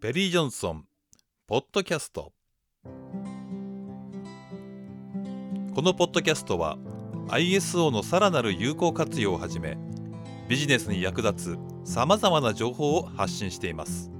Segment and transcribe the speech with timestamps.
[0.00, 0.84] ペリー・ジョンソン
[1.46, 2.32] ポッドキャスト。
[5.74, 6.78] このポッドキャストは
[7.28, 9.76] ISO のさらなる有効活用をはじめ
[10.48, 14.10] ビジネスに役立つさまざまな情報を発信しています。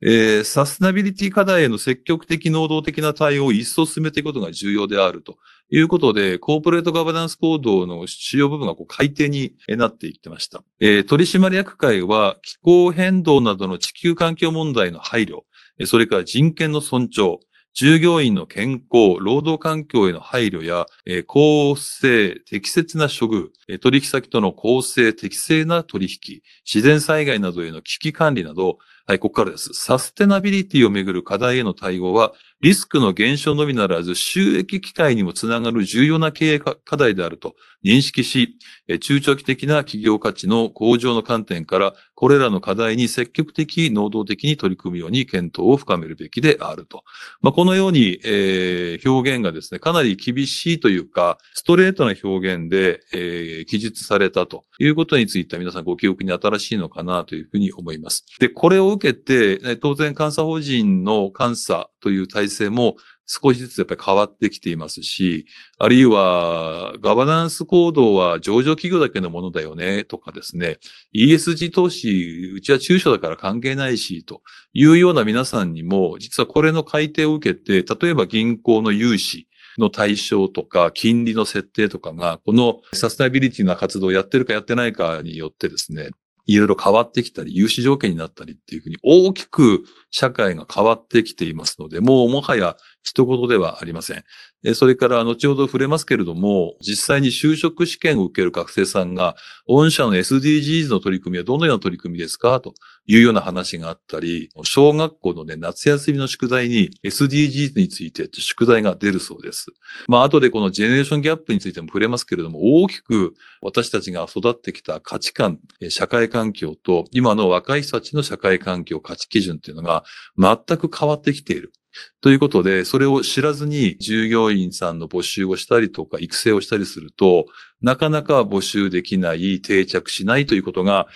[0.00, 5.38] えーサステナビリティ課題への積極的能動的な対応を一層進めていくことが重要であると。
[5.70, 10.62] いうことで、コーポレートガバナンス行動の主要部分がこう改定になっていってました。
[10.80, 15.40] えー取締役会は気候変動などの地球環境問題の配慮、
[15.86, 17.38] それから人権の尊重、
[17.72, 29.74] 従業員の健康、労働環境への配慮や、えー公正、適切な処遇、えー取引先との公正、適正な取引、自然災害などへの危機管理など、はい、ここからです。
[29.74, 32.32] サステナビリティをめぐる課題への対応は、
[32.64, 38.56] リスクの減少のみならず収益機会にもつながる重要な経営課題であると認識し、
[38.88, 47.04] え中長期的な企業価値の向上の観点から、これらの課題に積極的、能動的に取り組むように検討を深めるべきであると。
[47.42, 58.24] まあ、このように、えー表現がですね、かなり厳しいというか、ストレートな表現で、えー記述されたということについては皆さんご記憶に新しいのかなというふうに思います。
[58.40, 65.46] で、これを受けて、当然監査法人の監査という体制も少しずつやっぱり変わってきていますし、
[65.78, 70.78] あるいはガバナンス行動は上場企業だけのものだよねとかですね、
[71.14, 86.10] ESG 投資、うちは中小だから関係ないし、というような皆さんにも、実はこれの改定を受けて、例えば銀行の融資の対象とか、金利の設定とかが、このサステナビリティな活動をやってるかやってないかによってですね、
[86.46, 94.24] いろいろ変わってきたり、融資条件になったりっていうふうに大きく社会が変わってきていますので、もうもはや一言ではありません。
[94.66, 99.36] えそれから、後ほど触れますけれども、実際に就職試験を受ける学生さんが、
[99.68, 102.60] 御社の SDGs の取り組みはどのような取り組みですか？
[102.60, 102.72] と
[103.06, 109.66] いうような話があったり、小学校のね、夏休みの宿題に SDGs について宿題が出るそうです。
[110.08, 115.58] まあ、後でこのジェネレーションギャップについても触れますけれども、大きく私たちが育ってきた価値観、
[115.90, 120.04] 社会環境と、今の若い人たちの社会環境、価値基準っていうのが
[120.38, 121.72] 全く変わってきている。
[122.20, 127.46] ということで、それを知らずに従業員さんの募集をしたりとか育成をしたりすると、
[127.80, 131.06] なかなか募集できない、定着しないということが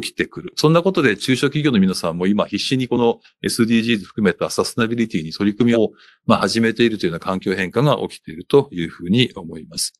[0.00, 0.52] 起きてくる。
[0.56, 5.90] そんなことで中小企業の皆さんも今必死にこの SDGs 含めたサステナビリティに取り組みを
[6.26, 9.92] ま始めているというような環境変化が起きているというふうに思います。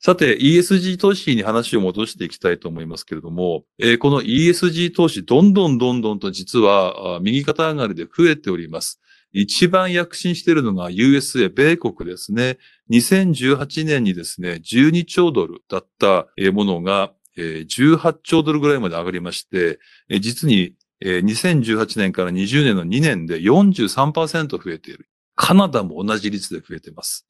[0.00, 9.00] さて、ESG 投資に話を戻していきたいと思いますけれども、えーこの ESG 投資、どんどんどんどんと実は右肩上がりで増えております。
[9.32, 12.58] 一番躍進しているのが USA、米国ですね。
[12.90, 19.78] 2018年にですね、12兆ドルだったものが、18兆ドルぐらいまで上がりまして、
[20.20, 25.08] 実に2018年から20年の2年で43%増えている。
[25.36, 27.26] カナダも同じ率で増えています。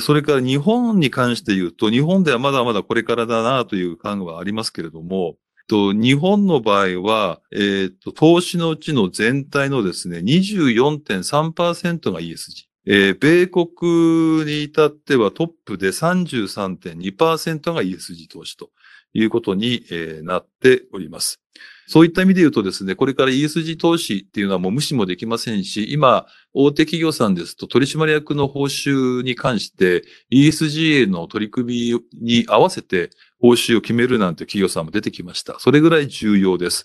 [0.00, 5.36] それから日本に関して言うと、日本ではまだまだこれからだなという感はありますけれども、
[5.70, 12.69] と日本の場合は、えーと、投資のうちの全体のですね、24.3%が ESG。
[12.86, 18.70] えー米国に至ってはトップで33.2%が ESG 投資と
[19.12, 21.40] いうことに、えーなっております。
[21.86, 26.24] そういった意味で言うとですね、これから ESG 投資っていうのはもう無視もできませんし、今、
[26.54, 35.58] 大手企業さんですと取締役の報酬に関して ESG への取り組みに合わせて報酬を決めるなんて企業さんも出てきました。
[35.58, 36.84] それぐらい重要です。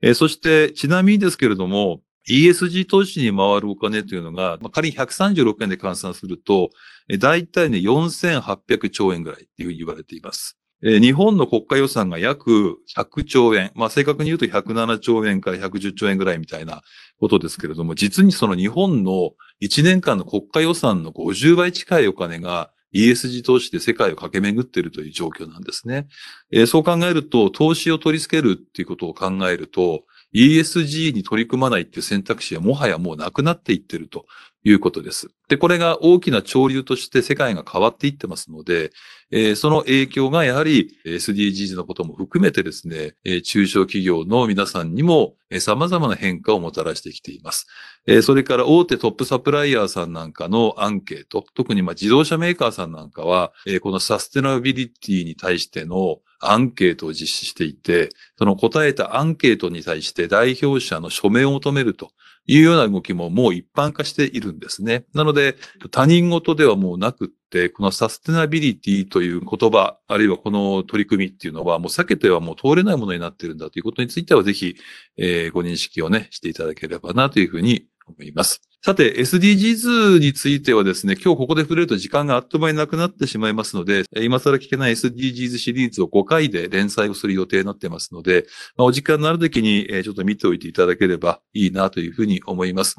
[0.00, 6.70] えーそして、ちなみにですけれども、ESG 投資に回るお金というのが、まあ、仮に136円で換算すると、
[7.18, 10.58] 大体ね、4800兆円ぐらいっていうふうに言われています。
[10.82, 16.82] 日本の国家予算が約100兆円、まあ正確に言うと107兆円から110兆円ぐらいみたいな
[17.18, 19.32] ことですけれども、実にその日本の
[19.62, 26.08] 1年間の国家予算の50倍近いお金が ESG 投資で世界を駆け巡っているという状況なんですね。
[26.52, 30.04] えーそう考えると、投資を取り付けるっていうことを考えると、
[30.36, 34.26] ESG に取り組まないっていう選択肢はもはやもうなくなっていってると
[34.64, 35.28] いうことです。
[35.48, 38.90] で、これが大きな潮流として世界が変わっていってますので、
[39.30, 47.66] えーその影響がやはり SDGs のことも含めてですね、えー中小企業の皆さんにもえー様々な変化をもたらしてきています。
[48.06, 62.10] えーそれから大手トップサプライヤーさんなんかのアンケート、特にまあ自動車メーカーさんなんかは、えーこのサステナビリティに対してのアンケートを実施していて、その答えたアンケートに対して代表者の署名を求めると
[62.46, 65.04] いうような動きももう一般化しているんですね。
[65.14, 65.56] なので、
[65.90, 74.76] 他人事ではもうなくって、このサステナビリティという言葉、あるいはこの取り組みっていうのはもう避けてはもう通れないものになっているんだということについてはぜひ、
[75.16, 78.65] えー、ご認識をね、していただければなというふうに思います。
[78.86, 88.46] さて、SDGs についてはですね、今日ここで触れると時間があっという間になくなってしまいますので、今更聞けない SDGs シリーズを5回で連載をする予定になってますので、
[88.76, 92.94] まあ、お時間のある時にちょっと見ておいていただければいいなというふうに思います。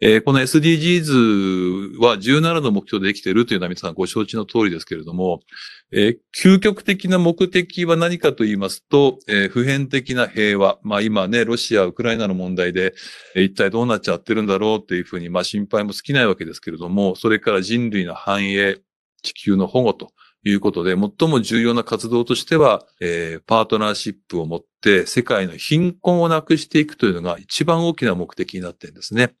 [0.00, 5.40] えー、この SDGs は17の目標でできているというのは皆さんご承知の通りですけれども、
[5.90, 10.78] えー、究極的な目的は何かと言いますと、えー、普遍的な平和。
[10.82, 12.92] まあ今ね、ロシア、ウクライナの問題で、
[13.34, 18.78] えー、一体どうなっちゃってるんだろうっていうふうに、まあ心配も尽きないわけですけれども、それから人類の繁栄、
[19.22, 20.12] 地球の保護と
[20.48, 29.34] いうことで、最も重要な活動としては、えー、パートナーシップを持って世界の貧困をなくしていくというのが一番大きな目的になっているんですね。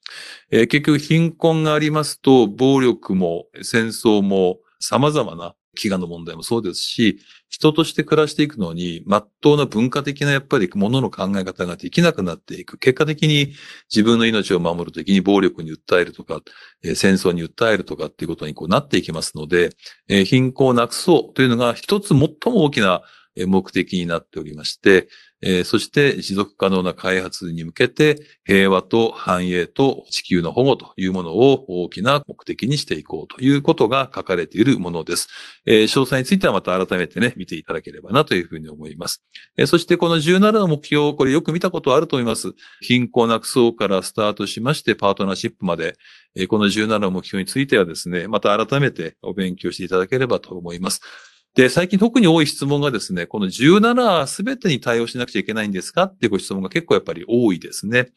[0.50, 12.78] えー、結局貧困がありますと、暴力も戦争も様々な飢餓の問題もそうですし、人として暮らしていくのに、真っ当な文化的なやっぱりものの考え方ができなくなっていく。
[12.78, 13.52] 結果的に
[13.94, 16.40] 自分の命を守るときに暴力に訴えるとか、
[16.82, 19.70] えー、戦争に訴えるとかっていうことにこうなっていきますので、
[20.08, 22.34] えー、貧困をなくそうというのが一つ最も
[22.64, 23.02] 大きな
[23.46, 25.08] 目的になっておりまして、
[25.42, 35.28] えー、そして持続可能な開発に向けて平和と繁栄と地球の保護というものを大きな目的にしていこうということが書かれているものです。
[35.66, 39.22] えー、詳細についてはまた改めてね、見ていただければなというふうに思います。
[39.56, 42.54] えー、そしてこの17の目標、これよく見たことあると思います。
[42.80, 45.96] 貧困なくそうからスタートしましてパートナーシップまで、
[46.34, 51.00] えこの17の目標についてはですね、また改めてお勉強していただければと思います。
[51.56, 58.08] で、最近特に多い質問がですね、この17すべてに対応しなくちゃいけないんですかっていうご質問が結構やっぱり多いですね。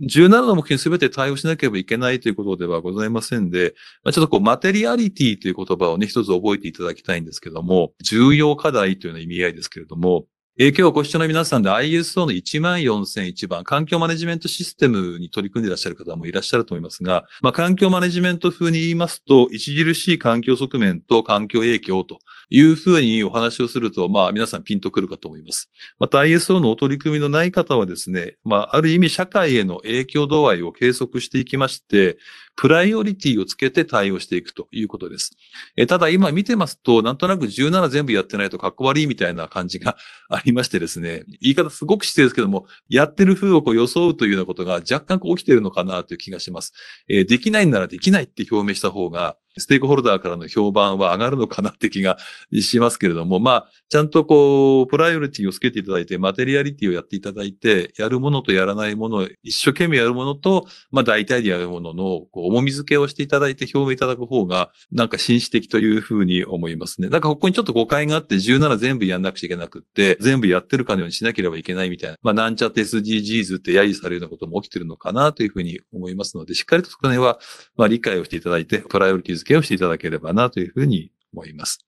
[0.00, 10.24] 17の目標にすべて対応しなければいけないということではございませんで、まあ、ちょっとこう、マテリアリティという言葉をね、一つ覚えていただきたいんですけども、重要課題というような意味合いですけれども、
[10.58, 25.70] 今日ご視聴の皆さんで ISO の14001番、環境マネジメントシステムに取り組んでいらっしゃる方もいらっしゃると思いますが、まあ、環境マネジメント風に言いますと、著しい環境側面と環境影響というふうにお話をすると、まあ、皆さんピンとくるかと思います。
[25.98, 32.16] また ISO のお取り組みのない方はですね、まあ、ある意味社会への影響度合いを計測していきまして、
[32.56, 35.36] プライオリティをつけて対応していくということです。
[35.76, 39.96] えただ今見てますと、なんとなく17全部やってないとかっこ悪いみたいな感じが
[40.30, 46.72] ありましてですね、言い方すごく失礼ですけども、やってる風をこう装うというようなことが若干こう起きてるのかなという気がします。
[47.08, 52.18] え、できないならできないって表明した方が、ステークホルダーからの評判は上がるのかなって気が
[52.60, 67.08] しますけれども、まあ、ちゃんとこう、プライオリティをつけていただいて、マテリアリティをやっていただいて、やるものとやらないもの、一生懸命やるものと、まあ大体でやるものの、こう、重み付けをしていただいて表明いただく方が、なんか紳士的というふうに思いますね。
[67.08, 77.38] なんかここにちょっと誤解があって、17全部やんなくちゃいけなくって、全部やってるかのようにしなければいけないみたいな、まあなんちゃって SDGs って揶揄されるようなことも起きてるのかなというふうに思いますので、しっかりとそこら辺は、
[77.76, 81.78] まあ理解をしていただいて、プライオリティ付けをしていただければなというふうに思います。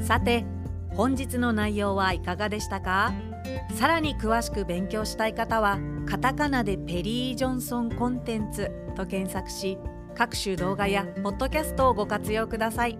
[0.00, 0.44] さて
[0.90, 3.12] 本日の内容はいかがでしたか？
[3.76, 9.78] さらに詳しく勉強したい方はカタカナでペリー・ジョンソンコンテンツと検索し
[10.16, 12.98] 各種動画やポッドキャストをご活用ください。